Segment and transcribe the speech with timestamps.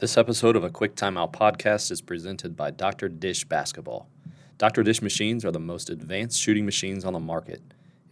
[0.00, 3.08] This episode of a Quick Timeout podcast is presented by Dr.
[3.08, 4.08] Dish Basketball.
[4.56, 4.84] Dr.
[4.84, 7.60] Dish machines are the most advanced shooting machines on the market.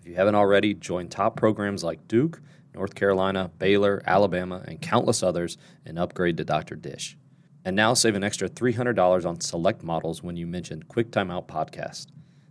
[0.01, 2.43] If you haven't already, join top programs like Duke,
[2.75, 6.75] North Carolina, Baylor, Alabama, and countless others and upgrade to Dr.
[6.75, 7.17] Dish.
[7.65, 12.07] And now save an extra $300 on select models when you mention Quick Timeout Podcast.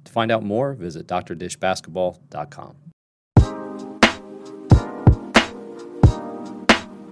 [0.06, 2.78] To find out more, visit drdishbasketball.com.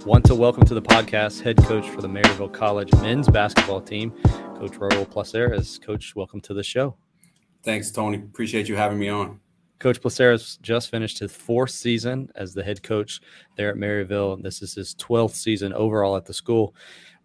[0.05, 4.11] Want to welcome to the podcast head coach for the Maryville College men's basketball team,
[4.57, 5.81] Coach Raul Placeres.
[5.81, 6.97] Coach, welcome to the show.
[7.63, 8.17] Thanks, Tony.
[8.17, 9.39] Appreciate you having me on.
[9.79, 13.21] Coach Placeres just finished his fourth season as the head coach
[13.55, 14.33] there at Maryville.
[14.33, 16.75] And this is his 12th season overall at the school,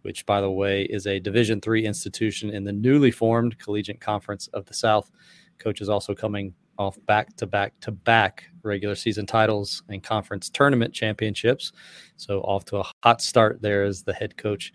[0.03, 4.47] which, by the way, is a Division three institution in the newly formed Collegiate Conference
[4.53, 5.11] of the South.
[5.57, 10.49] Coach is also coming off back to back to back regular season titles and conference
[10.49, 11.73] tournament championships.
[12.15, 14.73] So off to a hot start there as the head coach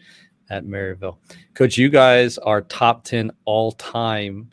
[0.50, 1.16] at Maryville.
[1.54, 4.50] Coach, you guys are top 10 all time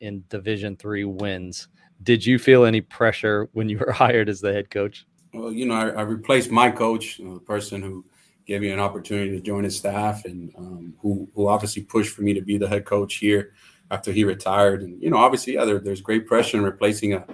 [0.00, 1.68] in Division three wins.
[2.02, 5.04] Did you feel any pressure when you were hired as the head coach?
[5.34, 8.04] Well, you know, I, I replaced my coach, the person who
[8.46, 12.22] gave me an opportunity to join his staff and um, who, who obviously pushed for
[12.22, 13.52] me to be the head coach here
[13.90, 14.82] after he retired.
[14.82, 17.24] And you know, obviously, yeah, there, there's great pressure in replacing a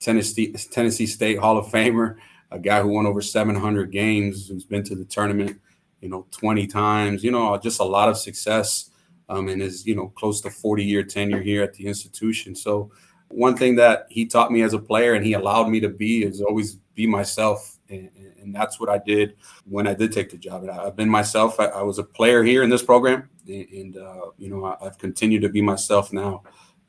[0.00, 2.16] Tennessee Tennessee State Hall of Famer,
[2.50, 5.60] a guy who won over 700 games, who's been to the tournament,
[6.00, 7.24] you know, 20 times.
[7.24, 8.90] You know, just a lot of success,
[9.28, 12.54] um, and is you know close to 40 year tenure here at the institution.
[12.54, 12.90] So.
[13.32, 16.24] One thing that he taught me as a player and he allowed me to be
[16.24, 17.78] is always be myself.
[17.88, 18.10] And,
[18.42, 20.68] and that's what I did when I did take the job.
[20.68, 21.60] I've been myself.
[21.60, 24.98] I, I was a player here in this program and uh, you know I, have
[24.98, 26.42] continued to be myself now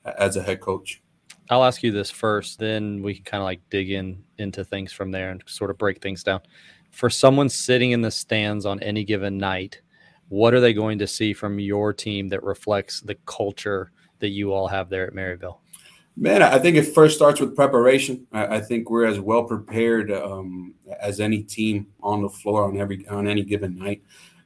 [0.06, 1.02] as a head coach.
[1.50, 4.94] I'll ask you this first, then we can kind of like dig in into things
[4.94, 6.42] from there and sort of break things down.
[6.92, 9.82] For someone sitting in the stands on any given night,
[10.30, 14.54] what are they going to see from your team that reflects the culture that you
[14.54, 15.58] all have there at Maryville?
[16.16, 18.28] Man, I think it first starts with preparation.
[18.32, 22.78] I, I think we're as well prepared um, as any team on the floor on
[22.78, 24.04] every on any given night.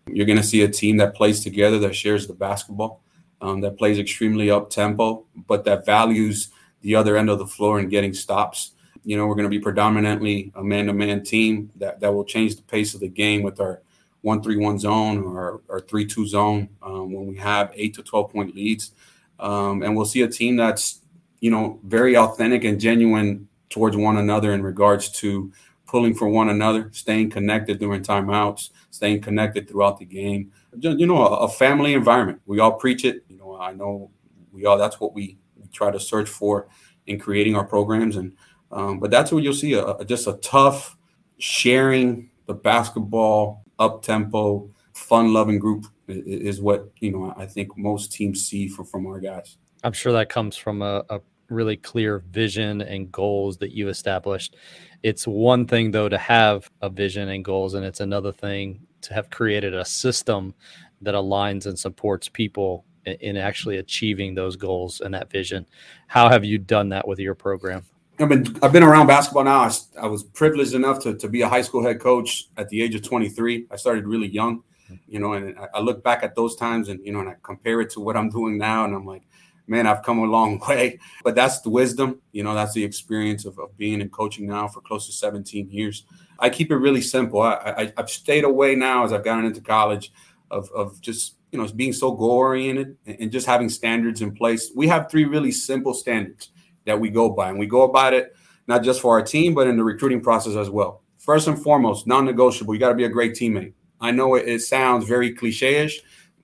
[0.07, 3.01] You're going to see a team that plays together, that shares the basketball,
[3.41, 6.49] um, that plays extremely up tempo, but that values
[6.81, 8.71] the other end of the floor and getting stops.
[9.03, 12.23] You know, we're going to be predominantly a man to man team that, that will
[12.23, 13.81] change the pace of the game with our
[14.21, 18.03] 1 3 1 zone or our 3 2 zone um, when we have 8 to
[18.03, 18.91] 12 point leads.
[19.39, 21.01] Um, and we'll see a team that's,
[21.39, 25.51] you know, very authentic and genuine towards one another in regards to
[25.95, 30.51] pulling for one another, staying connected during timeouts, staying connected throughout the game.
[30.77, 32.41] You know, a, family environment.
[32.45, 33.23] We all preach it.
[33.29, 34.11] You know, I know
[34.51, 34.77] we all.
[34.77, 35.37] That's what we,
[35.71, 36.67] try to search for
[37.07, 38.33] in creating our programs, and
[38.71, 39.71] um, but that's what you'll see.
[39.73, 40.97] A, a, just a tough
[41.37, 47.33] sharing the basketball, up tempo, fun loving group is, is, what you know.
[47.37, 49.57] I think most teams see from from our guys.
[49.83, 54.55] I'm sure that comes from a, a really clear vision and goals that you established.
[55.03, 59.13] It's one thing though to have a vision and goals, and it's another thing to
[59.13, 60.53] have created a system
[61.01, 65.65] that aligns and supports people in, in actually achieving those goals and that vision.
[66.07, 67.83] How have you done that with your program?
[68.19, 69.59] I've been I've been around basketball now.
[69.59, 72.81] I, I, was privileged enough to, to be a high school head coach at the
[72.81, 73.67] age of 23.
[73.69, 74.95] I started really young, mm-hmm.
[75.07, 77.35] you know, and I, I look back at those times and you know, and I
[77.43, 79.23] compare it to what I'm doing now, and I'm like,
[79.67, 80.99] man, I've come a long way.
[81.23, 84.67] But that's the wisdom, you know, that's the experience of, of being in coaching now
[84.67, 86.05] for close to 17 years.
[86.39, 87.41] I keep it really simple.
[87.41, 90.11] I, I, have stayed away now as I've gotten into college
[90.51, 94.71] of, of just, you know, being so goal oriented and, just having standards in place.
[94.75, 96.49] We have three really simple standards
[96.85, 98.35] that we go by, and we go about it
[98.67, 101.01] not just for our team, but in the recruiting process as well.
[101.17, 103.73] First and foremost, non negotiable, you got to be a great teammate.
[104.01, 106.01] I know it, it sounds very cliche ish,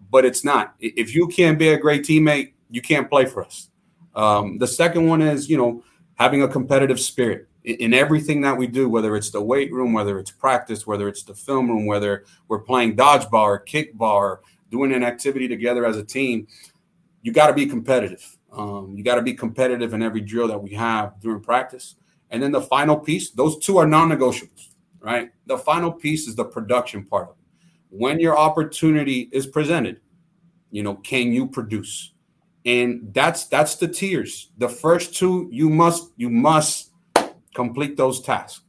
[0.09, 0.75] but it's not.
[0.79, 3.69] If you can't be a great teammate, you can't play for us.
[4.15, 5.83] Um, the second one is, you know,
[6.15, 9.93] having a competitive spirit in, in everything that we do, whether it's the weight room,
[9.93, 14.41] whether it's practice, whether it's the film room, whether we're playing dodgeball or kickball or
[14.69, 16.47] doing an activity together as a team.
[17.21, 18.37] You got to be competitive.
[18.51, 21.95] Um, you got to be competitive in every drill that we have during practice.
[22.31, 24.69] And then the final piece, those two are non negotiables,
[24.99, 25.31] right?
[25.45, 27.35] The final piece is the production part of it.
[27.89, 29.99] When your opportunity is presented,
[30.71, 32.13] you know, can you produce?
[32.65, 36.91] And that's that's the tiers the first two you must you must
[37.53, 38.63] complete those tasks.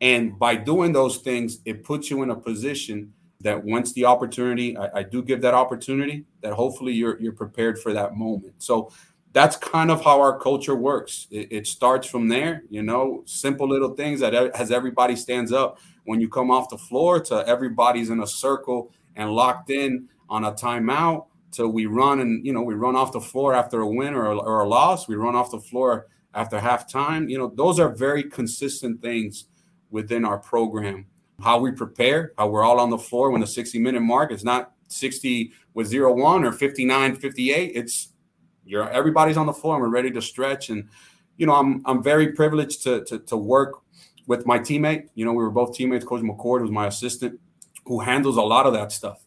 [0.00, 4.76] And by doing those things it puts you in a position that once the opportunity
[4.76, 8.54] I, I, do give that opportunity that hopefully you're you're prepared for that moment.
[8.58, 8.90] So
[9.32, 11.26] that's kind of how our culture works.
[11.30, 15.78] It, it starts from there you know simple little things that as everybody stands up.
[16.04, 20.44] When you come off the floor to everybody's in a circle and locked in on
[20.44, 23.86] a timeout till we run and you know we run off the floor after a
[23.86, 25.06] win or, or a loss.
[25.06, 27.30] We run off the floor after halftime.
[27.30, 29.44] You know, those are very consistent things
[29.90, 31.06] within our program.
[31.40, 34.44] How we prepare, how we're all on the floor when the 60 minute mark is
[34.44, 37.72] not 60 with 0 1 or 59 58.
[37.74, 38.08] It's
[38.64, 40.70] you're everybody's on the floor and we're ready to stretch.
[40.70, 40.88] And,
[41.36, 43.82] you know, I'm I'm very privileged to to, to work
[44.26, 45.08] with my teammate.
[45.14, 47.40] You know, we were both teammates, Coach McCord, who's my assistant,
[47.84, 49.24] who handles a lot of that stuff.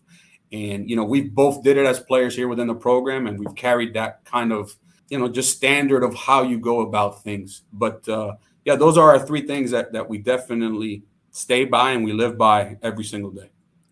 [0.56, 3.56] And, you know, we both did it as players here within the program, and we've
[3.56, 4.74] carried that kind of,
[5.10, 7.63] you know, just standard of how you go about things.
[7.74, 12.06] But uh, yeah, those are our three things that, that we definitely stay by and
[12.06, 13.50] we live by every single day.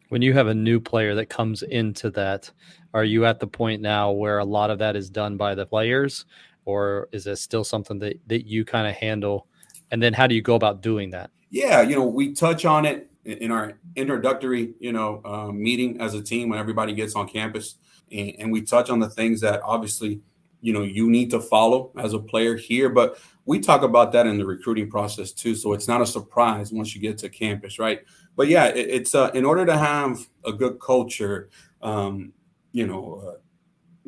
[0.08, 2.50] When you have a new player that comes into that,
[2.94, 5.66] are you at the point now where a lot of that is done by the
[5.66, 6.26] players,
[6.64, 9.48] or is it still something that, that you kind of handle?
[9.92, 11.30] And then how do you go about doing that?
[11.50, 16.14] Yeah, you know, we touch on it in our introductory, you know, uh, meeting as
[16.14, 17.76] a team when everybody gets on campus,
[18.12, 20.22] and, and, we touch on the things that obviously,
[20.62, 22.90] you know, you need to follow as a player here.
[22.90, 26.72] But we talk about that in the recruiting process too, so it's not a surprise
[26.72, 28.02] once you get to campus, right?
[28.36, 31.50] But yeah, it, it's uh, in order to have a good culture,
[31.82, 32.34] um,
[32.72, 33.38] you know, uh,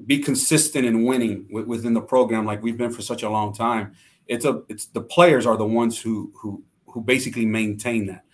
[0.06, 3.54] be consistent in winning w- within the program like we've been for such a long
[3.54, 3.94] time.
[4.28, 8.25] It's a it's the players are the ones who who who basically maintain that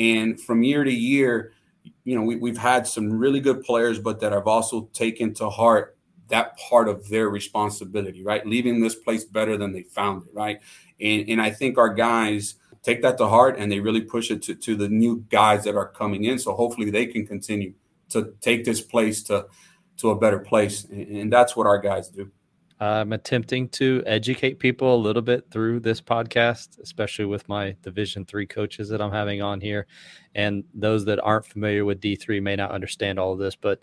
[0.00, 1.52] and from year to year,
[2.04, 5.50] you know, we, we've had some really good players, but that have also taken to
[5.50, 5.98] heart
[6.28, 8.46] that part of their responsibility, right?
[8.46, 10.60] Leaving this place better than they found it, right?
[11.00, 14.40] And, and I think our guys take that to heart and they really push it
[14.44, 16.38] to, to the new guys that are coming in.
[16.38, 17.74] So hopefully they can continue
[18.10, 19.48] to take this place to,
[19.98, 20.84] to a better place.
[20.84, 22.30] And, and that's what our guys do.
[22.80, 28.24] I'm attempting to educate people a little bit through this podcast, especially with my Division
[28.24, 29.86] three coaches that I'm having on here,
[30.34, 33.80] and those that aren't familiar with D3 may not understand all of this, but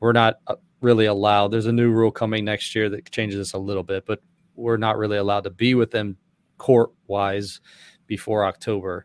[0.00, 1.48] we're not uh, really allowed.
[1.48, 4.22] There's a new rule coming next year that changes this a little bit, but
[4.54, 6.16] we're not really allowed to be with them
[6.56, 7.60] court wise
[8.06, 9.04] before October.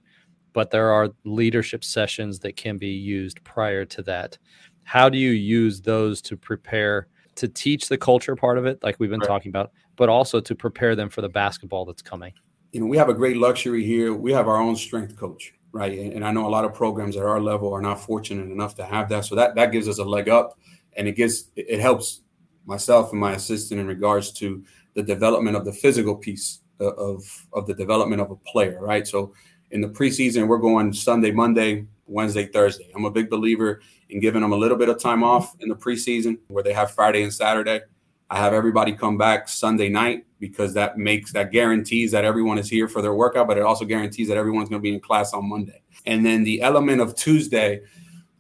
[0.53, 4.37] But there are leadership sessions that can be used prior to that.
[4.83, 7.07] How do you use those to prepare?
[7.35, 9.27] To teach the culture part of it, like we've been right.
[9.27, 12.33] talking about, but also to prepare them for the basketball that's coming.
[12.71, 14.13] You know, we have a great luxury here.
[14.13, 15.97] We have our own strength coach, right?
[15.97, 18.85] And I know a lot of programs at our level are not fortunate enough to
[18.85, 19.25] have that.
[19.25, 20.57] So that that gives us a leg up,
[20.93, 22.21] and it gives it helps
[22.65, 24.63] myself and my assistant in regards to
[24.95, 29.07] the development of the physical piece uh, of of the development of a player, right?
[29.07, 29.33] So
[29.71, 32.91] in the preseason, we're going Sunday, Monday, Wednesday, Thursday.
[32.95, 33.81] I'm a big believer
[34.13, 36.91] in giving them a little bit of time off in the preseason where they have
[36.91, 37.81] Friday and Saturday.
[38.29, 42.69] I have everybody come back Sunday night because that makes that guarantees that everyone is
[42.69, 45.33] here for their workout, but it also guarantees that everyone's going to be in class
[45.33, 45.81] on Monday.
[46.05, 47.81] And then the element of Tuesday,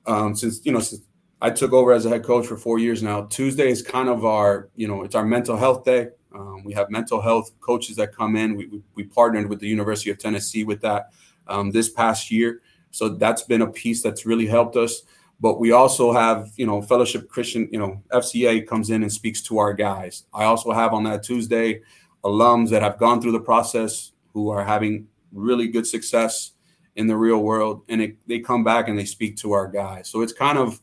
[0.05, 1.01] um, since you know, since
[1.41, 4.25] I took over as a head coach for four years now, Tuesday is kind of
[4.25, 6.09] our, you know, it's our mental health day.
[6.33, 8.55] Um, we have mental health coaches that come in.
[8.55, 11.09] We, we, we partnered with the University of Tennessee with that
[11.47, 12.61] um, this past year.
[12.91, 15.03] So that's been a piece that's really helped us.
[15.43, 19.41] But we also have, you know, Fellowship Christian, you know, FCA comes in and speaks
[19.41, 20.23] to our guys.
[20.33, 21.81] I also have on that Tuesday
[22.23, 26.53] alums that have gone through the process who are having really good success
[26.95, 27.81] in the real world.
[27.89, 30.07] And it, they come back and they speak to our guys.
[30.07, 30.79] So it's kind of,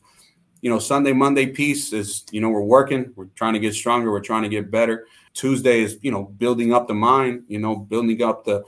[0.61, 4.11] you know, Sunday, Monday piece is, you know, we're working, we're trying to get stronger,
[4.11, 5.07] we're trying to get better.
[5.33, 8.63] Tuesday is, you know, building up the mind, you know, building up the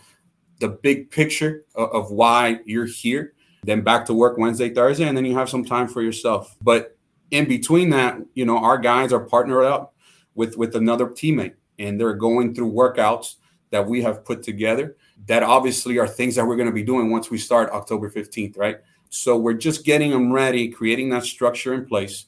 [0.59, 3.35] the big picture of, of why you're here.
[3.63, 6.55] Then back to work Wednesday, Thursday, and then you have some time for yourself.
[6.61, 6.97] But
[7.31, 9.95] in between that, you know, our guys are partnered up
[10.35, 13.35] with with another teammate, and they're going through workouts
[13.71, 14.95] that we have put together.
[15.25, 18.57] That obviously are things that we're going to be doing once we start October 15th,
[18.57, 18.77] right?
[19.09, 22.25] So we're just getting them ready, creating that structure in place,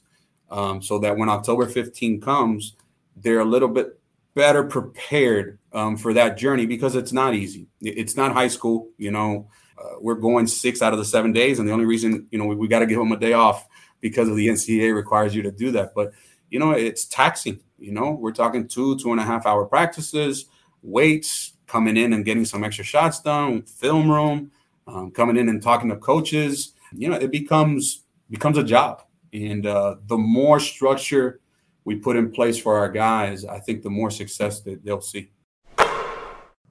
[0.50, 2.74] um, so that when October 15 comes,
[3.16, 3.98] they're a little bit
[4.34, 7.66] better prepared um, for that journey because it's not easy.
[7.80, 8.88] It's not high school.
[8.98, 12.26] You know, uh, we're going six out of the seven days, and the only reason
[12.30, 13.66] you know we, we got to give them a day off
[14.00, 15.94] because of the NCAA requires you to do that.
[15.94, 16.12] But
[16.50, 17.60] you know, it's taxing.
[17.78, 20.46] You know, we're talking two two and a half hour practices,
[20.82, 24.50] weights, coming in and getting some extra shots done, film room,
[24.86, 26.72] um, coming in and talking to coaches.
[26.92, 29.02] You know, it becomes becomes a job,
[29.32, 31.40] and uh, the more structure
[31.84, 35.30] we put in place for our guys, I think the more success that they'll see.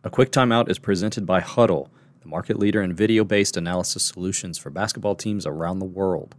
[0.04, 1.90] A quick timeout is presented by Hudl,
[2.26, 6.34] the market leader in video based analysis solutions for basketball teams around the world.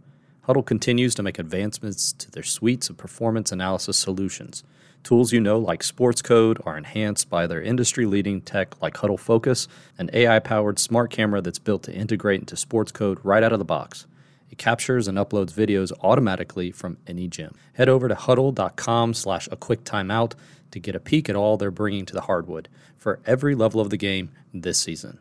[0.45, 4.63] Hudl continues to make advancements to their suites of performance analysis solutions.
[5.03, 9.69] Tools you know, like Sportscode, are enhanced by their industry leading tech like Hudl Focus,
[9.97, 13.65] an AI powered smart camera that's built to integrate into Sportscode right out of the
[13.65, 14.07] box.
[14.51, 17.55] It captures and uploads videos automatically from any gym.
[17.73, 20.33] Head over to hudl.com slash a quick timeout
[20.71, 22.67] to get a peek at all they're bringing to the hardwood
[22.97, 25.19] for every level of the game this season.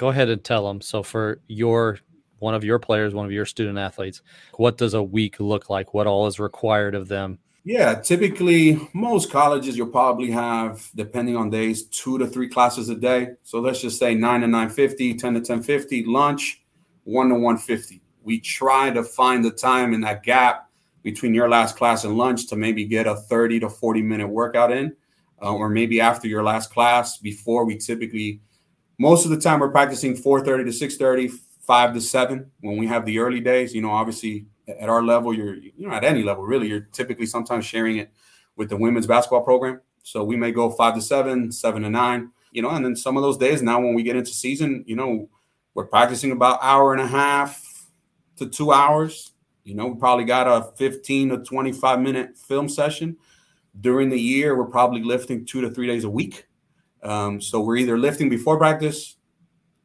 [0.00, 0.80] Go ahead and tell them.
[0.80, 1.98] So for your
[2.38, 4.22] one of your players, one of your student athletes,
[4.54, 5.92] what does a week look like?
[5.92, 7.38] What all is required of them?
[7.64, 12.94] Yeah, typically most colleges you'll probably have, depending on days, two to three classes a
[12.94, 13.32] day.
[13.42, 16.62] So let's just say nine to nine fifty, 10 to 1050, lunch,
[17.04, 18.00] one to 150.
[18.22, 20.70] We try to find the time in that gap
[21.02, 24.72] between your last class and lunch to maybe get a 30 to 40 minute workout
[24.72, 24.96] in,
[25.42, 28.40] uh, or maybe after your last class before we typically
[29.00, 33.06] most of the time we're practicing 4.30 to 6.30 5 to 7 when we have
[33.06, 33.74] the early days.
[33.74, 37.26] You know obviously at our level you're you know at any level really you're typically
[37.26, 38.12] sometimes sharing it
[38.56, 39.80] with the women's basketball program.
[40.02, 43.16] So we may go 5 to 7 7 to 9 you know and then some
[43.16, 45.30] of those days now when we get into season you know
[45.72, 47.86] we're practicing about hour and a half
[48.36, 49.32] to two hours.
[49.64, 53.16] You know we probably got a 15 to 25 minute film session.
[53.80, 56.44] During the year we're probably lifting two to three days a week
[57.02, 59.16] um, so we're either lifting before practice,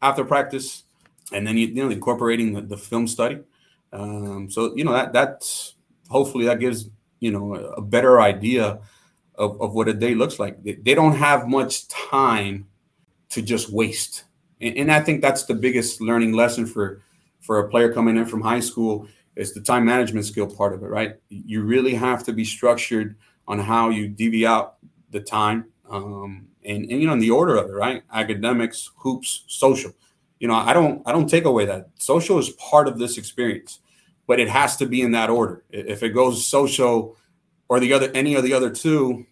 [0.01, 0.83] after practice,
[1.31, 3.39] and then you, you know incorporating the, the film study.
[3.93, 5.75] Um, so you know that that's
[6.09, 8.79] hopefully that gives you know a, better idea
[9.35, 10.61] of, of what a day looks like.
[10.63, 12.67] They, they, don't have much time
[13.29, 14.25] to just waste,
[14.59, 17.01] and, and I think that's the biggest learning lesson for
[17.39, 20.83] for a player coming in from high school is the time management skill part of
[20.83, 20.87] it.
[20.87, 23.15] Right, you really have to be structured
[23.47, 24.75] on how you divvy out
[25.11, 25.65] the time.
[25.89, 28.03] Um, and, and you know in the order of it right?
[28.13, 29.91] Academics hoops social.
[30.39, 31.89] You know i don't i don't take away that.
[31.95, 33.79] Social is part of this experience
[34.27, 35.63] but it has to be in that order.
[35.69, 37.15] If it goes social
[37.69, 39.25] or the other any of the other two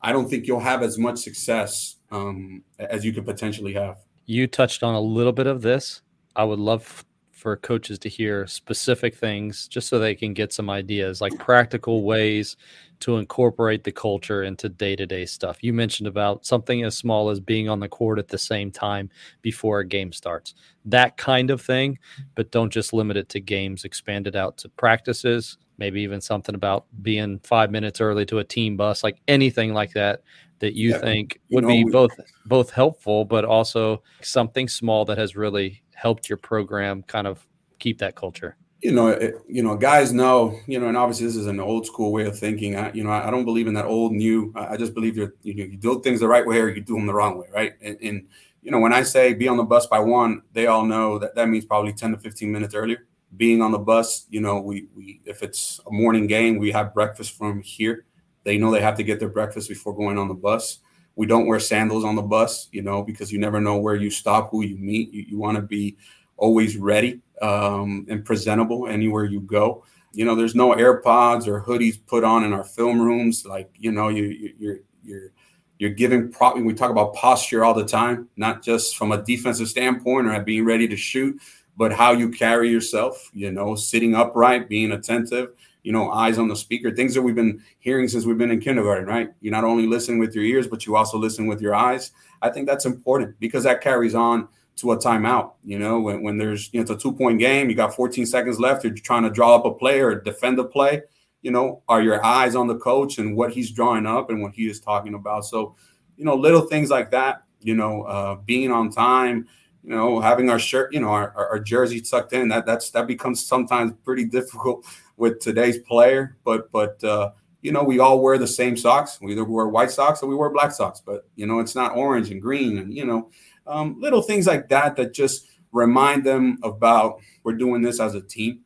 [0.00, 3.98] i don't think you'll have as much success um, as you could potentially have.
[4.26, 6.02] You touched on a little bit of this.
[6.36, 7.04] I would love
[7.38, 12.02] for coaches to hear specific things just so they can get some ideas like practical
[12.04, 12.56] ways
[13.00, 15.58] to incorporate the culture into day-to-day stuff.
[15.62, 19.08] You mentioned about something as small as being on the court at the same time
[19.40, 20.54] before a game starts.
[20.84, 21.98] That kind of thing,
[22.34, 26.56] but don't just limit it to games, expand it out to practices, maybe even something
[26.56, 30.22] about being 5 minutes early to a team bus, like anything like that
[30.58, 32.10] that you yeah, think would you know, be both
[32.46, 37.44] both helpful but also something small that has really helped your program kind of
[37.80, 38.56] keep that culture?
[38.80, 41.84] You know, it, you know, guys know, you know, and obviously this is an old
[41.86, 42.76] school way of thinking.
[42.76, 44.52] I, you know, I, don't believe in that old new.
[44.54, 47.06] I, I just believe you you do things the right way or you do them
[47.06, 47.72] the wrong way, right?
[47.82, 48.28] And, and
[48.62, 51.34] you know, when I say be on the bus by one, they all know that
[51.34, 53.08] that means probably 10 to 15 minutes earlier.
[53.36, 56.94] Being on the bus, you know, we, we if it's a morning game, we have
[56.94, 58.04] breakfast from here.
[58.44, 60.78] They know they have to get their breakfast before going on the bus.
[61.18, 64.08] We don't wear sandals on the bus, you know, because you never know where you
[64.08, 65.12] stop, who you meet.
[65.12, 65.96] You, you want to be
[66.36, 69.84] always ready um, and presentable anywhere you go.
[70.12, 73.44] You know, there's no AirPods or hoodies put on in our film rooms.
[73.44, 75.32] Like, you know, you, you you're you're
[75.80, 76.56] you're giving prop.
[76.56, 80.64] We talk about posture all the time, not just from a defensive standpoint or being
[80.64, 81.40] ready to shoot,
[81.76, 83.28] but how you carry yourself.
[83.34, 85.48] You know, sitting upright, being attentive
[85.88, 88.60] you know, eyes on the speaker, things that we've been hearing since we've been in
[88.60, 89.30] kindergarten, right?
[89.40, 92.12] You not only listen with your ears, but you also listen with your eyes.
[92.42, 95.52] I think that's important because that carries on to a timeout.
[95.64, 98.26] You know, when, when there's, you know, it's a two point game, you got 14
[98.26, 101.04] seconds left, you're trying to draw up a play or defend a play.
[101.40, 104.52] You know, are your eyes on the coach and what he's drawing up and what
[104.52, 105.46] he is talking about?
[105.46, 105.74] So,
[106.18, 109.48] you know, little things like that, you know, uh, being on time,
[109.88, 112.90] you know, having our shirt, you know, our, our, our jersey tucked in, that that's
[112.90, 114.84] that becomes sometimes pretty difficult
[115.16, 116.36] with today's player.
[116.44, 117.30] But but uh,
[117.62, 119.18] you know, we all wear the same socks.
[119.22, 121.00] We either wear white socks or we wear black socks.
[121.00, 123.30] But you know, it's not orange and green, and you know,
[123.66, 128.20] um, little things like that that just remind them about we're doing this as a
[128.20, 128.60] team.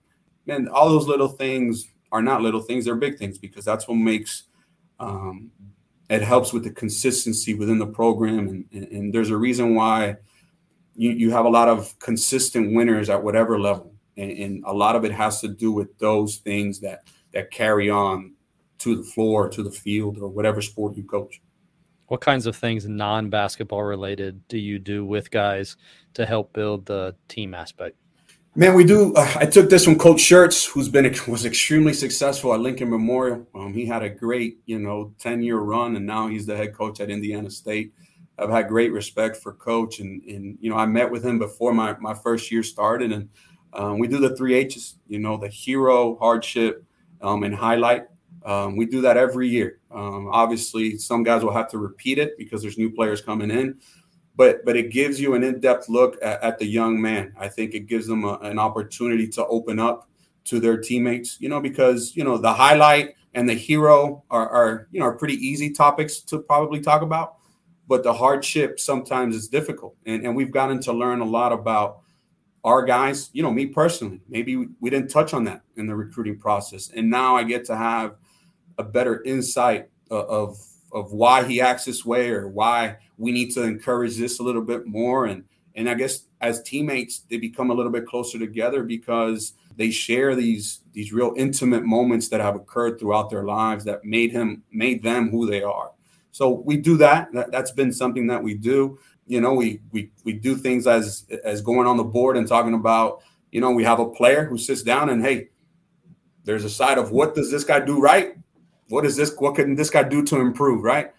[0.48, 3.94] And all those little things are not little things; they're big things because that's what
[3.94, 4.42] makes
[4.98, 5.52] um,
[6.10, 8.48] it helps with the consistency within the program.
[8.48, 10.16] And, and, and there's a reason why
[10.94, 14.96] you, you have a lot of consistent winners at whatever level and, and, a lot
[14.96, 18.32] of it has to do with those things that that carry on
[18.78, 21.40] to the floor, to the field, or whatever sport you coach.
[22.08, 25.76] What kinds of things non-basketball related do you do with guys
[26.14, 27.96] to help build the team aspect?
[28.54, 29.14] Man, we do.
[29.14, 33.46] Uh, I took this from Coach Schertz, who's been was extremely successful at Lincoln Memorial.
[33.54, 36.74] Um, he had a great, you know, ten year run, and now he's the head
[36.74, 37.94] coach at Indiana State.
[38.42, 41.72] I've had great respect for Coach, and and you know, I met with him before
[41.72, 43.28] my my first year started, and
[43.72, 46.84] um, we do the three H's, you know, the hero, hardship,
[47.20, 48.04] um, and highlight.
[48.44, 49.78] Um, we do that every year.
[49.90, 53.78] Um, obviously, some guys will have to repeat it because there's new players coming in.
[54.36, 57.32] but but it gives you an in-depth look at, at the young man.
[57.38, 60.08] I think it gives them a, an opportunity to open up
[60.44, 61.36] to their teammates.
[61.40, 65.16] You know, because you know the highlight and the hero are, are you know are
[65.16, 67.36] pretty easy topics to probably talk about,
[67.92, 71.98] but the hardship sometimes is difficult, and and we've gotten to learn a lot about
[72.64, 73.28] our guys.
[73.34, 77.10] You know, me personally, maybe we didn't touch on that in the recruiting process, and
[77.10, 78.16] now I get to have
[78.78, 80.56] a better insight of
[80.90, 84.62] of why he acts this way or why we need to encourage this a little
[84.62, 85.44] bit more and
[85.74, 90.34] and I guess as teammates they become a little bit closer together because they share
[90.34, 95.02] these these real intimate moments that have occurred throughout their lives that made him made
[95.02, 95.90] them who they are.
[96.32, 97.32] So we do that.
[97.32, 98.98] that that's been something that we do.
[99.26, 102.74] You know, we we we do things as as going on the board and talking
[102.74, 103.22] about,
[103.52, 105.48] you know, we have a player who sits down and hey,
[106.44, 108.36] there's a side of what does this guy do right
[108.92, 109.34] what is this?
[109.38, 110.82] What can this guy do to improve?
[110.82, 111.12] Right.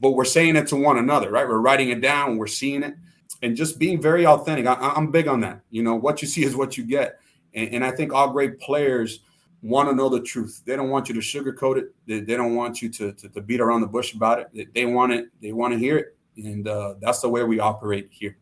[0.00, 1.46] But we're saying it to one another, right?
[1.46, 2.94] We're writing it down, we're seeing it,
[3.40, 4.66] and just being very authentic.
[4.66, 5.60] I, am big on that.
[5.70, 7.20] You know, what you see is what you get.
[7.54, 9.20] And, and I think all great players
[9.62, 10.62] want to know the truth.
[10.64, 11.94] They don't want you to sugarcoat it.
[12.06, 14.48] They, they don't want you to, to, to, beat around the bush about it.
[14.54, 15.26] They, they want it.
[15.40, 16.16] They want to hear it.
[16.36, 18.36] And uh, that's the way we operate here.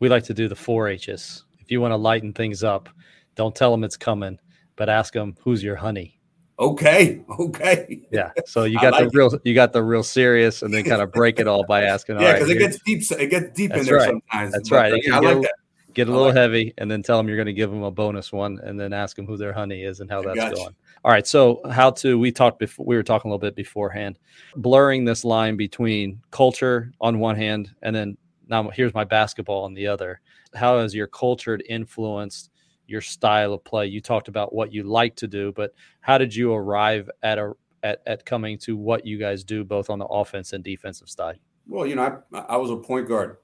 [0.00, 1.44] We like to do the four H's.
[1.60, 2.88] If you want to lighten things up,
[3.36, 4.38] don't tell them it's coming,
[4.76, 6.18] but ask them, who's your honey?
[6.58, 9.40] okay okay yeah so you got like the real it.
[9.44, 12.34] you got the real serious and then kind of break it all by asking yeah
[12.34, 14.06] because right, it gets deep it gets deep in there right.
[14.06, 15.54] sometimes that's but, right yeah, I like a, that.
[15.94, 17.90] Get a little like heavy and then tell them you're going to give them a
[17.90, 20.74] bonus one and then ask them who their honey is and how that's going.
[21.04, 24.18] All right so how to we talked before we were talking a little bit beforehand.
[24.56, 28.16] Blurring this line between culture on one hand and then
[28.48, 30.20] now here's my basketball on the other.
[30.54, 32.50] How has your culture influenced
[32.86, 33.86] your style of play.
[33.86, 37.52] You talked about what you like to do, but how did you arrive at a
[37.82, 41.38] at, at coming to what you guys do both on the offense and defensive side?
[41.66, 43.36] Well, you know, I, I was a point guard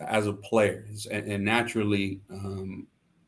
[0.00, 2.86] as a player, and, and naturally, um,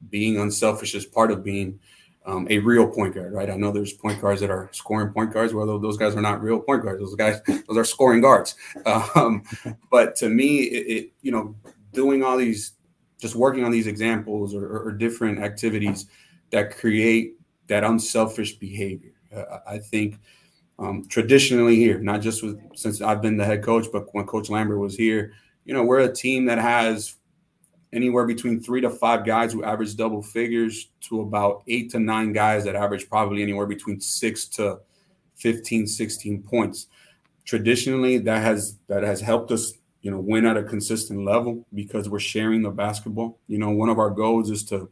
[0.08, 1.78] being unselfish is part of being
[2.26, 3.50] um, a real point guard, right?
[3.50, 6.42] I know there's point guards that are scoring point guards, well, those guys are not
[6.42, 7.00] real point guards.
[7.00, 8.54] Those guys, those are scoring guards.
[8.86, 9.42] Um,
[9.90, 11.54] but to me, it, it, you know,
[11.92, 12.72] doing all these
[13.18, 16.06] just working on these examples or, or, or different activities
[16.50, 17.34] that create
[17.66, 19.12] that unselfish behavior.
[19.34, 20.18] Uh, I think
[20.78, 24.48] um, traditionally here, not just with, since I've been the head coach, but when Coach
[24.48, 27.16] Lambert was here, you know, we're a team that has
[27.92, 32.32] anywhere between three to five guys who average double figures to about eight to nine
[32.32, 34.80] guys that average probably anywhere between six to
[35.36, 36.86] 15, 16 points.
[37.44, 42.08] Traditionally, that has that has helped us you know, win at a consistent level because
[42.08, 43.38] we're sharing the basketball.
[43.48, 44.90] You know, one of our goals is to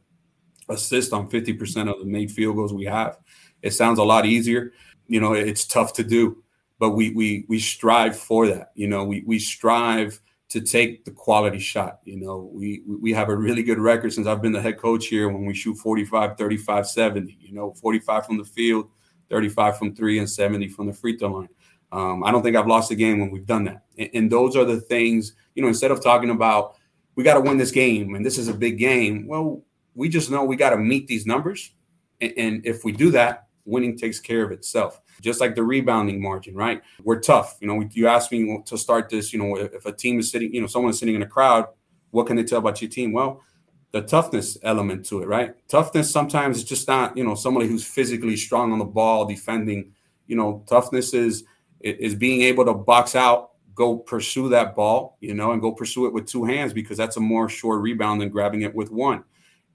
[0.69, 3.19] assist on 50% of the made field goals we have.
[3.63, 4.73] It sounds a lot easier.
[5.07, 6.43] You know, it's tough to do,
[6.79, 8.73] but we we we strive for that.
[8.75, 12.01] You know, we we strive to take the quality shot.
[12.05, 15.07] You know, we we have a really good record since I've been the head coach
[15.07, 18.89] here when we shoot 45, 35, 70, you know, 45 from the field,
[19.31, 21.49] 35 from 3 and 70 from the free throw line.
[21.91, 23.85] Um, I don't think I've lost a game when we've done that.
[23.99, 26.77] And, and those are the things, you know, instead of talking about
[27.15, 29.63] we got to win this game and this is a big game, well,
[29.95, 31.73] we just know we got to meet these numbers.
[32.21, 35.01] And, and if we do that, winning takes care of itself.
[35.21, 36.81] Just like the rebounding margin, right?
[37.03, 37.57] We're tough.
[37.61, 40.55] You know, you asked me to start this, you know, if a team is sitting,
[40.55, 41.67] you know, someone is sitting in a crowd,
[42.11, 43.13] what can they tell about your team?
[43.13, 43.43] Well,
[43.91, 45.55] the toughness element to it, right?
[45.69, 49.93] Toughness sometimes is just not, you know, somebody who's physically strong on the ball defending.
[50.27, 51.45] You know, toughness is
[51.81, 56.07] is being able to box out, go pursue that ball, you know, and go pursue
[56.07, 59.25] it with two hands because that's a more sure rebound than grabbing it with one.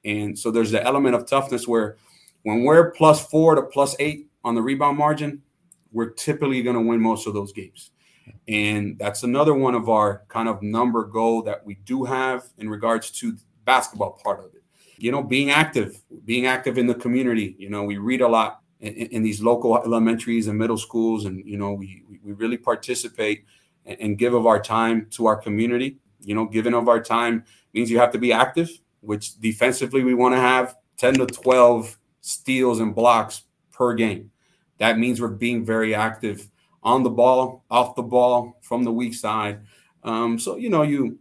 [0.04, 1.98] And so there's the element of toughness where
[2.44, 5.42] when we're plus four to plus eight on the rebound margin,
[5.92, 7.92] we're typically going to win most of those games.
[8.48, 12.70] And that's another one of our kind of number goal that we do have in
[12.70, 14.64] regards to basketball part of it.
[14.98, 17.56] You know, being active, being active in the community.
[17.58, 21.44] You know, we read a lot in, in, these local elementaries and middle schools, and
[21.46, 23.46] you know we we really participate
[23.86, 25.98] and, and give of our time to our community.
[26.22, 28.70] You know, giving of our time means you have to be active,
[29.02, 34.32] which defensively we want to have ten to twelve steals and blocks per game.
[34.80, 36.50] That means we're being very active
[36.82, 39.60] on the ball, off the ball, from the weak side.
[40.04, 41.20] Um, so you know you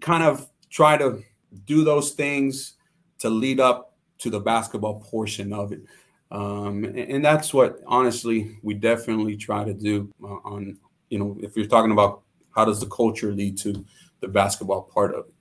[0.00, 1.22] kind of try to
[1.66, 2.74] do those things
[3.18, 5.82] to lead up to the basketball portion of it.
[6.30, 10.78] Um, and, and, that's what honestly we definitely try to do uh, on
[11.10, 12.22] you know if you're talking about
[12.54, 13.84] how does the culture lead to
[14.20, 15.34] the basketball part of it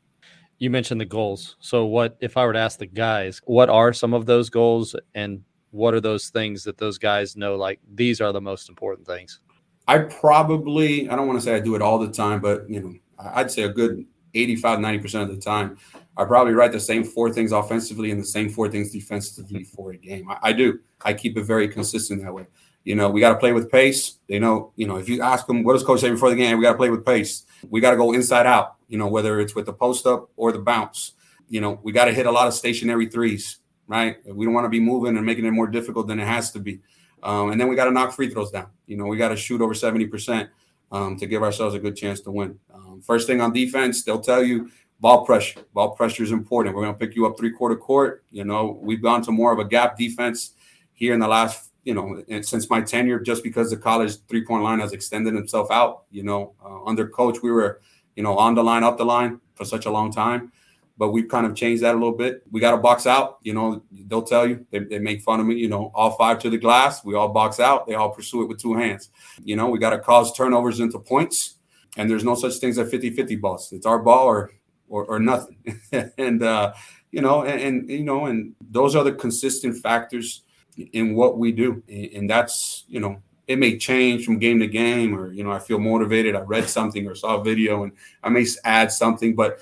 [0.62, 3.91] you mentioned the goals so what if i were to ask the guys what are
[3.91, 8.21] some of those goals and what are those things that those guys know like these
[8.21, 9.39] are the most important things
[9.88, 12.80] i probably i don't want to say i do it all the time but you
[12.80, 12.93] know
[13.34, 15.78] i'd say a good 85, 90% of the time,
[16.17, 19.76] I probably write the same four things offensively and the same four things defensively mm-hmm.
[19.76, 20.30] for a game.
[20.30, 20.80] I, I do.
[21.04, 22.45] I keep it very consistent that way.
[22.83, 24.17] You know, we got to play with pace.
[24.27, 26.57] They know, you know, if you ask them, what does coach say before the game?
[26.57, 27.43] We got to play with pace.
[27.69, 30.51] We got to go inside out, you know, whether it's with the post up or
[30.51, 31.13] the bounce.
[31.47, 34.17] You know, we got to hit a lot of stationary threes, right?
[34.25, 36.59] We don't want to be moving and making it more difficult than it has to
[36.59, 36.79] be.
[37.23, 38.67] Um, and then we got to knock free throws down.
[38.87, 40.49] You know, we got to shoot over 70%
[40.91, 42.57] um, to give ourselves a good chance to win.
[42.73, 45.59] Um, first thing on defense, they'll tell you ball pressure.
[45.73, 46.75] Ball pressure is important.
[46.75, 48.23] We're going to pick you up three quarter court.
[48.31, 50.51] You know, we've gone to more of a gap defense
[50.93, 54.63] here in the last you know, since my tenure, just because the college three point
[54.63, 57.81] line has extended itself out, you know, uh, under coach, we were,
[58.15, 60.51] you know, on the line, up the line for such a long time.
[60.97, 62.43] But we've kind of changed that a little bit.
[62.51, 63.39] We got to box out.
[63.41, 66.37] You know, they'll tell you, they, they make fun of me, you know, all five
[66.39, 67.03] to the glass.
[67.03, 67.87] We all box out.
[67.87, 69.09] They all pursue it with two hands.
[69.43, 71.55] You know, we got to cause turnovers into points.
[71.97, 73.71] And there's no such things as 50 50 balls.
[73.71, 74.51] It's our ball or,
[74.87, 75.57] or, or nothing.
[76.17, 76.73] and, uh,
[77.11, 80.43] you know, and, and, you know, and those are the consistent factors
[80.77, 81.84] in what we do.
[81.89, 85.60] And that's, you know, it may change from game to game, or, you know, I
[85.60, 86.36] feel motivated.
[86.36, 87.91] I read something or saw a video and
[88.23, 89.60] I may add something, but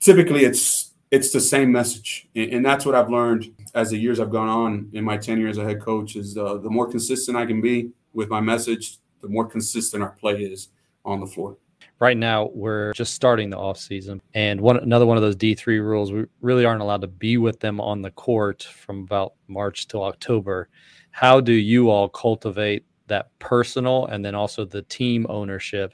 [0.00, 2.28] typically it's, it's the same message.
[2.34, 5.58] And that's what I've learned as the years I've gone on in my tenure as
[5.58, 9.28] a head coach is uh, the more consistent I can be with my message, the
[9.28, 10.68] more consistent our play is
[11.04, 11.56] on the floor
[12.00, 15.66] right now we're just starting the off season and one another one of those d3
[15.80, 19.86] rules we really aren't allowed to be with them on the court from about march
[19.86, 20.68] till october.
[21.12, 25.92] How do you all cultivate that personal and then also the team ownership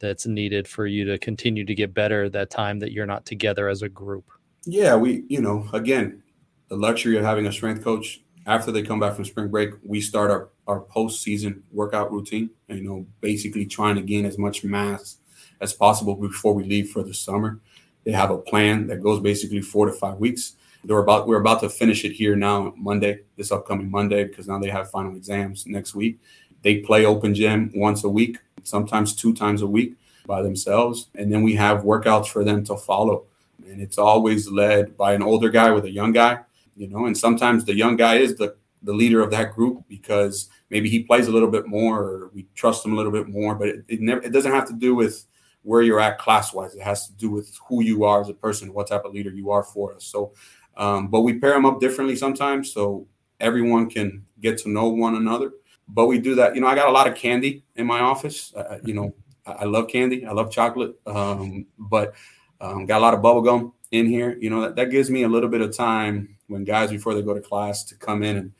[0.00, 3.68] that's needed for you to continue to get better that time that you're not together
[3.68, 4.30] as a group?
[4.64, 6.22] Yeah we you know again
[6.68, 10.00] the luxury of having a strength coach after they come back from spring break we
[10.00, 15.18] start our our postseason workout routine you know basically trying to gain as much mass
[15.60, 17.60] as possible before we leave for the summer.
[18.04, 20.54] They have a plan that goes basically four to five weeks.
[20.84, 24.58] They're about we're about to finish it here now Monday, this upcoming Monday, because now
[24.58, 26.20] they have final exams next week.
[26.62, 29.94] They play open gym once a week, sometimes two times a week
[30.26, 33.24] by themselves, and then we have workouts for them to follow.
[33.68, 36.40] And it's always led by an older guy with a young guy,
[36.76, 40.48] you know, and sometimes the young guy is the the leader of that group because
[40.70, 43.54] maybe he plays a little bit more or we trust him a little bit more
[43.54, 45.26] but it, it never it doesn't have to do with
[45.68, 46.74] where you're at class wise.
[46.74, 49.28] It has to do with who you are as a person, what type of leader
[49.28, 50.06] you are for us.
[50.06, 50.32] So,
[50.78, 53.06] um, but we pair them up differently sometimes, so
[53.38, 55.50] everyone can get to know one another.
[55.86, 56.54] But we do that.
[56.54, 58.54] You know, I got a lot of candy in my office.
[58.54, 60.24] Uh, you know, I love candy.
[60.24, 60.98] I love chocolate.
[61.04, 62.14] Um, but
[62.62, 64.38] um, got a lot of bubble gum in here.
[64.40, 67.20] You know, that, that gives me a little bit of time when guys before they
[67.20, 68.52] go to class to come in and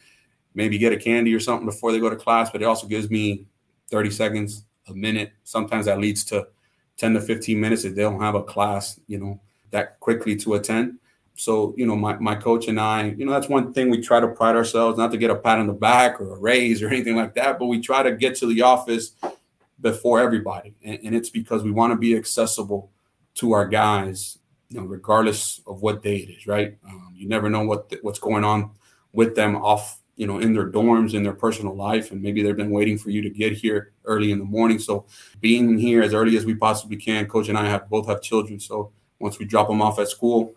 [0.53, 2.51] maybe get a candy or something before they go to class.
[2.51, 3.47] But it also gives me
[3.91, 5.33] 30 seconds, a minute.
[5.45, 6.49] Sometimes that leads to
[6.99, 10.55] 10 to 15 minutes if they don't have a class, you know, that quickly to
[10.55, 10.99] attend.
[11.35, 14.19] So, you know, my, my coach and I, you know, that's one thing we try
[14.19, 16.89] to pride ourselves, not to get a pat on the back or a raise or
[16.93, 19.13] anything like that, but we try to get to the office
[19.81, 20.75] before everybody.
[20.83, 22.91] And, and it's because we want to be accessible
[23.37, 26.77] to our guys, you know, regardless of what day it is, right?
[26.85, 28.73] Um, you never know what what's going on
[29.13, 32.57] with them off you know in their dorms in their personal life and maybe they've
[32.57, 34.79] been waiting for you to get here early in the morning.
[34.79, 35.07] So
[35.41, 38.61] being here as early as we possibly can coach and i have both have children.
[38.61, 40.55] So once we drop them off at school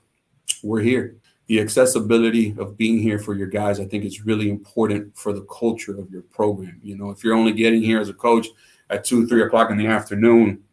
[0.64, 1.16] we're here.
[1.48, 5.44] The accessibility of being here for your guys i think is really important for the
[5.44, 6.80] culture of your program.
[6.84, 8.48] You know if you're only getting here as a coach
[8.90, 10.64] at two three o'clock in the afternoon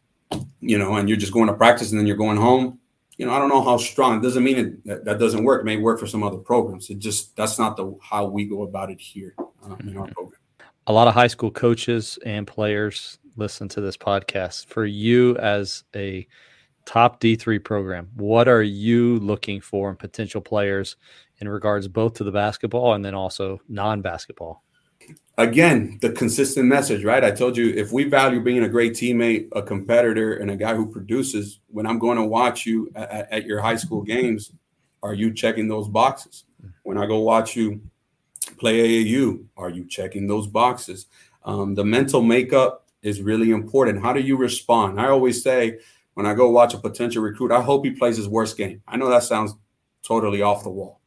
[0.60, 2.77] you know and you're just going to practice and then you're going home
[3.18, 4.18] you know, I don't know how strong.
[4.18, 5.62] It doesn't mean it, that, that doesn't work.
[5.62, 6.88] It may work for some other programs.
[6.88, 10.12] It just that's not the how we go about it here uh, in our mm-hmm.
[10.12, 10.40] program.
[10.86, 14.66] A lot of high school coaches and players listen to this podcast.
[14.66, 16.26] For you as a
[16.86, 20.96] top D3 program, what are you looking for in potential players
[21.38, 24.62] in regards both to the basketball and then also non-basketball?
[25.38, 27.24] Again, the consistent message, right?
[27.24, 30.74] I told you if we value being a great teammate, a competitor, and a guy
[30.74, 34.52] who produces, when I'm going to watch you at, at, your high school games,
[35.02, 36.44] are you checking those boxes?
[36.82, 37.80] When I go watch you
[38.58, 41.06] play AAU, are you checking those boxes?
[41.44, 44.02] Um, the mental makeup is really important.
[44.02, 45.00] How do you respond?
[45.00, 45.78] I always say
[46.14, 48.82] when I go watch a potential recruit, I hope he plays his worst game.
[48.88, 49.54] I know that sounds
[50.02, 51.00] totally off the wall,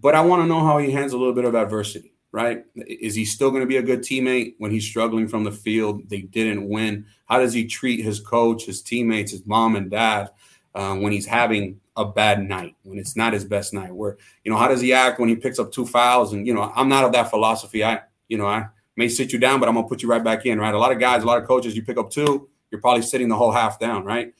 [0.00, 2.66] but I want to know how he handles a little bit of adversity right?
[2.76, 6.06] Is he still going to be a good teammate when he's struggling from the field?
[6.10, 7.06] They didn't win.
[7.24, 10.28] How does he treat his coach, his teammates, his mom and dad
[10.74, 13.94] uh, when he's having a bad night, when it's not his best night?
[13.94, 16.34] Where, you know, how does he act when he picks up two fouls?
[16.34, 17.82] And, you know, I'm not of that philosophy.
[17.82, 20.22] I, you know, I may sit you down, but I'm going to put you right
[20.22, 20.74] back in, right?
[20.74, 23.28] A lot of guys, a lot of coaches, you pick up two, you're probably sitting
[23.28, 24.34] the whole half down, right?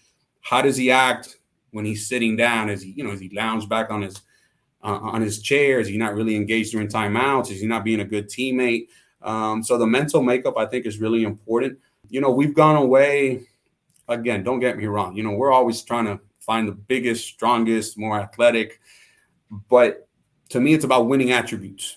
[0.48, 1.38] how does he act
[1.72, 2.70] when he's sitting down?
[2.70, 4.22] Is he, you know, is he lounge back on his
[4.86, 5.80] uh, on his chair?
[5.80, 7.50] Is he not really engaged during timeouts?
[7.50, 8.86] Is he not being a good teammate?
[9.20, 11.78] Um, so the mental makeup, I think, is really important.
[12.08, 13.48] You know, we've gone away.
[14.08, 15.16] Again, don't get me wrong.
[15.16, 18.80] You know, we're always trying to find the biggest, strongest, more athletic.
[19.68, 20.08] But
[20.50, 21.96] to me, it's about winning attributes.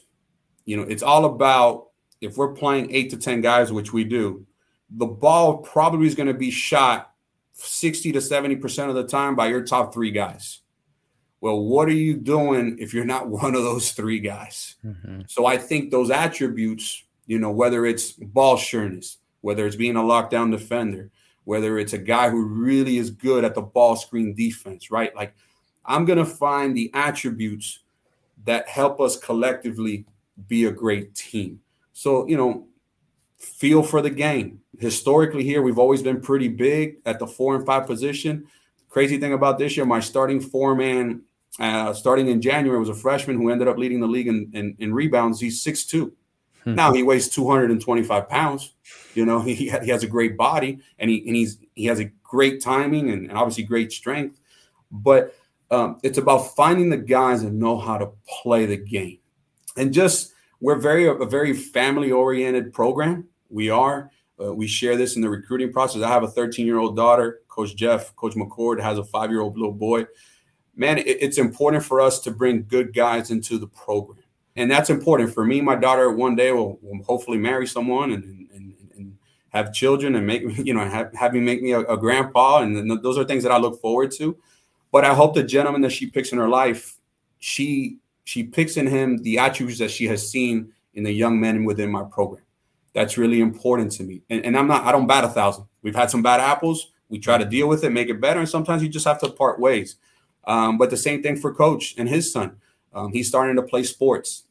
[0.66, 1.90] You know, it's all about
[2.22, 4.48] if we're playing eight to 10 guys, which we do,
[4.90, 7.14] the ball probably is going to be shot
[7.54, 10.62] 60 to 70% of the time by your top three guys.
[11.42, 14.76] Well, what are you doing if you're not one of those three guys?
[14.86, 15.22] Mm-hmm.
[15.28, 20.02] So I think those attributes, you know, whether it's ball sureness, whether it's being a
[20.02, 21.12] lockdown defender,
[21.46, 25.16] whether it's a guy who really is good at the ball screen defense, right?
[25.16, 25.34] Like
[25.86, 27.80] I'm going to find the attributes
[28.46, 30.06] that help us collectively
[30.48, 31.60] be a great team.
[31.94, 32.68] So, you know,
[33.38, 34.62] feel for the game.
[34.78, 38.48] Historically, here, we've always been pretty big at the four and five position.
[38.90, 41.22] Crazy thing about this year, my starting four man,
[41.60, 44.76] uh, starting in January, was a freshman who ended up leading the league in, in,
[44.80, 45.40] in rebounds.
[45.40, 46.12] He's 6'2.
[46.64, 46.76] Hmm.
[46.76, 48.74] Now he weighs 225 pounds.
[49.14, 52.06] You know, he, he has a great body and he and he's he has a
[52.24, 54.40] great timing and, and obviously great strength.
[54.92, 55.36] But
[55.72, 59.20] um, it's about finding the guys that know how to play the game.
[59.78, 63.28] And just we're very a very family oriented program.
[63.50, 64.12] We are.
[64.42, 66.02] Uh, we share this in the recruiting process.
[66.02, 67.42] I have a 13 year old daughter.
[67.48, 70.06] Coach Jeff, Coach McCord has a five year old little boy.
[70.80, 74.24] Man, it, it's important for us to bring good guys into the program,
[74.56, 75.60] and that's important for me.
[75.60, 79.18] My daughter one day will, will hopefully marry someone and, and, and
[79.50, 83.04] have children and make you know have, have me make me a, a grandpa, and
[83.04, 84.38] those are things that I look forward to.
[84.90, 86.98] But I hope the gentleman that she picks in her life,
[87.40, 91.66] she she picks in him the attributes that she has seen in the young men
[91.66, 92.44] within my program.
[92.94, 94.22] That's really important to me.
[94.30, 95.66] And, and I'm not, I don't bat a thousand.
[95.82, 96.92] We've had some bad apples.
[97.10, 98.40] We try to deal with it, make it better.
[98.40, 99.98] And sometimes you just have to part ways.
[100.46, 102.58] Um, but the same thing for coach and his son.
[102.94, 104.44] Um, he's starting to play sports.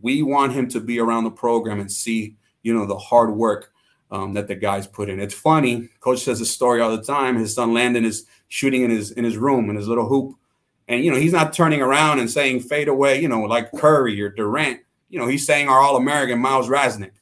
[0.00, 3.72] We want him to be around the program and see, you know, the hard work
[4.10, 5.20] um, that the guys put in.
[5.20, 5.88] It's funny.
[6.00, 7.36] Coach says a story all the time.
[7.36, 10.36] His son Landon is shooting in his in his room in his little hoop,
[10.88, 14.20] and, you know, he's not turning around and saying fade away, you know, like Curry
[14.20, 14.80] or Durant.
[15.08, 17.12] You know, he's saying our All American Miles Rasnick.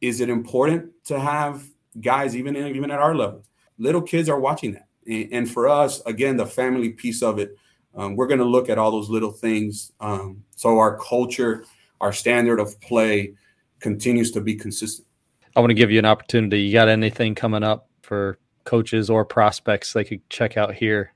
[0.00, 1.64] Is it important to have
[2.00, 3.44] guys even even at our level?
[3.78, 4.83] Little kids are watching that.
[5.06, 7.56] And, for us, again, the family piece of it,
[7.94, 9.92] um, we're going to look at all those little things.
[10.00, 11.64] Um, so our culture,
[12.00, 13.34] our standard of play
[13.80, 15.06] continues to be consistent.
[15.56, 16.62] I want to give you an opportunity.
[16.62, 21.12] You got anything coming up for coaches or prospects they could check out here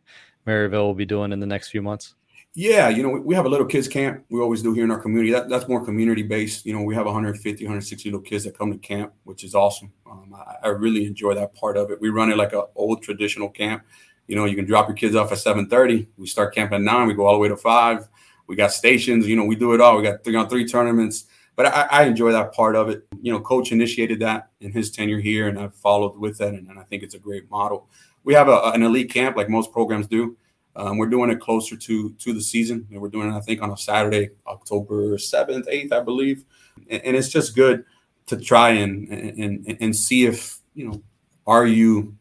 [0.48, 2.14] Maryville will be doing in the next few months?
[2.54, 4.24] Yeah, you know, we have a little kids camp.
[4.30, 5.32] We always do here in our community.
[5.32, 6.66] That, that's more community based.
[6.66, 9.92] You know, we have 150, 160 little kids that come to camp, which is awesome.
[10.11, 12.00] Um, I, I, really enjoy that part of it.
[12.00, 13.84] We run it like an old traditional camp.
[14.26, 16.08] You know, you can drop your kids off at 7:30.
[16.16, 17.06] We start camp at nine.
[17.06, 18.08] We go all the way to five.
[18.46, 19.28] We got stations.
[19.28, 19.96] You know, we do it all.
[19.96, 21.26] We got three on three tournaments.
[21.54, 23.06] But I, I enjoy that part of it.
[23.20, 26.68] You know, coach initiated that in his tenure here, and I've followed with that, and,
[26.68, 27.88] and I think it's a great model
[28.28, 30.37] we have a, an elite camp like most programs do.
[30.79, 33.61] Um, we're doing it closer to to the season, and we're doing it, I think,
[33.61, 36.45] on a Saturday, October seventh, eighth, I believe.
[36.88, 37.85] And, and, it's just good
[38.27, 41.03] to try and, and and see if you know
[41.49, 42.17] are you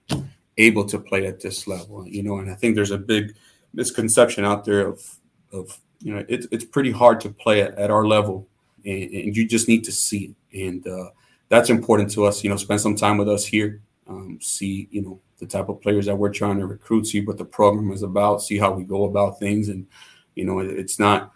[0.58, 2.40] able to play at this level, you know.
[2.40, 3.36] And I think there's a big
[3.74, 5.20] misconception out there of
[5.54, 8.48] of you know it's it's pretty hard to play at, at our level,
[8.84, 11.12] and, and, you just need to see it, and uh,
[11.50, 12.44] that's important to us.
[12.44, 15.82] You know, spend some time with us here, um, see you know the type of
[15.82, 18.84] players that we're trying to recruit, see what the program is about, see how we
[18.84, 19.70] go about things.
[19.70, 19.88] And,
[20.36, 21.32] you know, it's not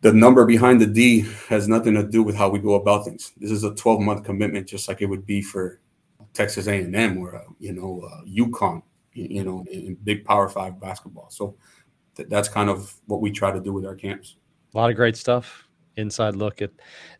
[0.00, 3.32] the number behind the D has nothing to do with how we go about things.
[3.38, 5.80] This is a 12 month commitment, just like it would be for
[6.34, 8.82] Texas A&M or, uh, you know, uh, UConn,
[9.14, 11.30] you know, in big power five basketball.
[11.30, 11.56] So
[12.14, 14.36] th- that's kind of what we try to do with our camps.
[14.74, 15.64] A lot of great stuff.
[15.96, 16.70] Inside look at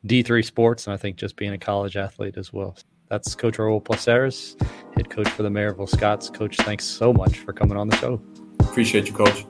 [0.06, 2.76] D3 sports, and I think just being a college athlete as well.
[3.08, 4.60] That's Coach Raul Placeres,
[4.94, 6.28] head coach for the Maryville Scots.
[6.28, 8.20] Coach, thanks so much for coming on the show.
[8.60, 9.46] Appreciate you, Coach.